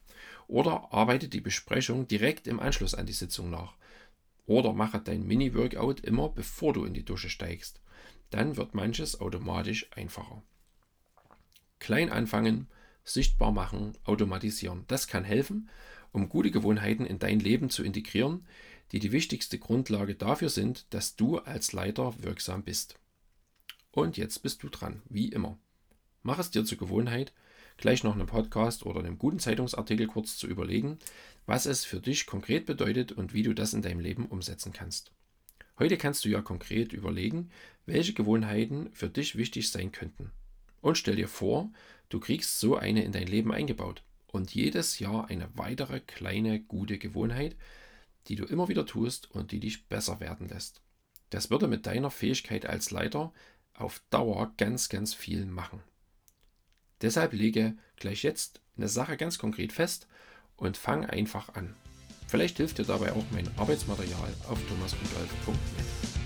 Oder 0.46 0.92
arbeite 0.92 1.28
die 1.28 1.40
Besprechung 1.40 2.06
direkt 2.08 2.46
im 2.46 2.60
Anschluss 2.60 2.94
an 2.94 3.06
die 3.06 3.12
Sitzung 3.12 3.50
nach. 3.50 3.74
Oder 4.46 4.72
mache 4.72 4.98
dein 5.00 5.26
Mini-Workout 5.26 6.00
immer 6.00 6.30
bevor 6.30 6.72
du 6.72 6.84
in 6.84 6.94
die 6.94 7.04
Dusche 7.04 7.28
steigst. 7.28 7.80
Dann 8.30 8.56
wird 8.56 8.74
manches 8.74 9.20
automatisch 9.20 9.88
einfacher. 9.92 10.42
Klein 11.78 12.10
anfangen, 12.10 12.66
sichtbar 13.04 13.52
machen, 13.52 13.96
automatisieren. 14.04 14.84
Das 14.86 15.06
kann 15.06 15.24
helfen, 15.24 15.68
um 16.12 16.28
gute 16.28 16.50
Gewohnheiten 16.50 17.04
in 17.04 17.18
dein 17.18 17.40
Leben 17.40 17.70
zu 17.70 17.82
integrieren, 17.82 18.46
die 18.92 18.98
die 18.98 19.12
wichtigste 19.12 19.58
Grundlage 19.58 20.14
dafür 20.14 20.48
sind, 20.48 20.86
dass 20.90 21.16
du 21.16 21.38
als 21.38 21.72
Leiter 21.72 22.14
wirksam 22.22 22.62
bist. 22.62 22.98
Und 23.90 24.16
jetzt 24.16 24.42
bist 24.42 24.62
du 24.62 24.68
dran, 24.68 25.02
wie 25.08 25.28
immer. 25.28 25.58
Mach 26.22 26.38
es 26.38 26.50
dir 26.50 26.64
zur 26.64 26.78
Gewohnheit, 26.78 27.32
gleich 27.76 28.02
noch 28.02 28.14
einen 28.14 28.26
Podcast 28.26 28.84
oder 28.84 29.00
einen 29.00 29.18
guten 29.18 29.38
Zeitungsartikel 29.38 30.06
kurz 30.06 30.36
zu 30.36 30.46
überlegen, 30.46 30.98
was 31.46 31.66
es 31.66 31.84
für 31.84 32.00
dich 32.00 32.26
konkret 32.26 32.66
bedeutet 32.66 33.12
und 33.12 33.32
wie 33.32 33.42
du 33.42 33.54
das 33.54 33.74
in 33.74 33.82
deinem 33.82 34.00
Leben 34.00 34.26
umsetzen 34.26 34.72
kannst. 34.72 35.12
Heute 35.78 35.96
kannst 35.96 36.24
du 36.24 36.28
ja 36.28 36.42
konkret 36.42 36.92
überlegen, 36.92 37.50
welche 37.86 38.12
Gewohnheiten 38.12 38.90
für 38.92 39.08
dich 39.08 39.36
wichtig 39.36 39.70
sein 39.70 39.92
könnten. 39.92 40.32
Und 40.80 40.98
stell 40.98 41.16
dir 41.16 41.28
vor, 41.28 41.70
du 42.08 42.20
kriegst 42.20 42.58
so 42.58 42.76
eine 42.76 43.04
in 43.04 43.12
dein 43.12 43.26
Leben 43.26 43.52
eingebaut 43.52 44.02
und 44.32 44.54
jedes 44.54 44.98
Jahr 44.98 45.28
eine 45.28 45.48
weitere 45.54 46.00
kleine 46.00 46.60
gute 46.60 46.98
Gewohnheit, 46.98 47.56
die 48.28 48.36
du 48.36 48.44
immer 48.44 48.68
wieder 48.68 48.86
tust 48.86 49.30
und 49.30 49.52
die 49.52 49.60
dich 49.60 49.86
besser 49.88 50.20
werden 50.20 50.48
lässt. 50.48 50.82
Das 51.30 51.50
würde 51.50 51.68
mit 51.68 51.86
deiner 51.86 52.10
Fähigkeit 52.10 52.66
als 52.66 52.90
Leiter 52.90 53.32
auf 53.74 54.02
Dauer 54.10 54.52
ganz, 54.56 54.88
ganz 54.88 55.14
viel 55.14 55.46
machen. 55.46 55.82
Deshalb 57.00 57.32
lege 57.32 57.76
gleich 57.96 58.22
jetzt 58.22 58.60
eine 58.76 58.88
Sache 58.88 59.16
ganz 59.16 59.38
konkret 59.38 59.72
fest 59.72 60.08
und 60.56 60.76
fang 60.76 61.04
einfach 61.04 61.54
an. 61.54 61.74
Vielleicht 62.26 62.58
hilft 62.58 62.78
dir 62.78 62.84
dabei 62.84 63.12
auch 63.12 63.24
mein 63.30 63.48
Arbeitsmaterial 63.56 64.34
auf 64.48 64.58
thomasrudolf.net. 64.68 66.17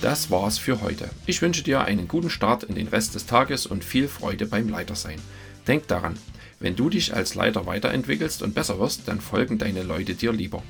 Das 0.00 0.30
war's 0.30 0.56
für 0.56 0.80
heute. 0.80 1.10
Ich 1.26 1.42
wünsche 1.42 1.62
dir 1.62 1.82
einen 1.82 2.08
guten 2.08 2.30
Start 2.30 2.64
in 2.64 2.74
den 2.74 2.88
Rest 2.88 3.14
des 3.14 3.26
Tages 3.26 3.66
und 3.66 3.84
viel 3.84 4.08
Freude 4.08 4.46
beim 4.46 4.70
Leitersein. 4.70 5.20
Denk 5.68 5.88
daran, 5.88 6.14
wenn 6.58 6.74
du 6.74 6.88
dich 6.88 7.14
als 7.14 7.34
Leiter 7.34 7.66
weiterentwickelst 7.66 8.42
und 8.42 8.54
besser 8.54 8.80
wirst, 8.80 9.08
dann 9.08 9.20
folgen 9.20 9.58
deine 9.58 9.82
Leute 9.82 10.14
dir 10.14 10.32
lieber. 10.32 10.62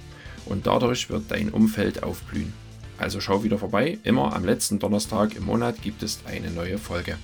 Und 0.47 0.67
dadurch 0.67 1.11
wird 1.11 1.31
dein 1.31 1.51
Umfeld 1.51 2.03
aufblühen. 2.03 2.53
Also 2.99 3.21
schau 3.21 3.45
wieder 3.45 3.59
vorbei, 3.59 3.99
immer 4.03 4.35
am 4.35 4.45
letzten 4.45 4.81
Donnerstag 4.81 5.37
im 5.37 5.45
Monat 5.45 5.81
gibt 5.81 6.03
es 6.03 6.19
eine 6.27 6.51
neue 6.51 6.79
Folge. 6.79 7.17